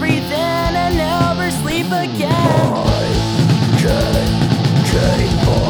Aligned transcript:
breathe 0.00 0.32
in 0.32 0.74
and 0.82 0.96
never 0.96 1.50
sleep 1.50 1.86
again. 1.86 2.72
I 2.72 3.04
can't, 3.78 4.88
can't 4.88 5.69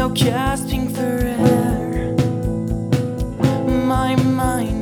no 0.00 0.08
gasping 0.08 0.88
for 0.88 1.02
air. 1.02 2.14
My 3.86 4.16
mind. 4.16 4.79